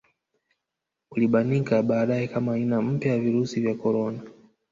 Ulibanika 1.11 1.83
baadaye 1.83 2.27
kama 2.27 2.53
aina 2.53 2.81
mpya 2.81 3.13
ya 3.13 3.19
virusi 3.19 3.61
vya 3.61 3.75
korona 3.75 4.23